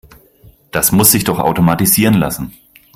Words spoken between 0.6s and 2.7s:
Das muss sich doch automatisieren lassen.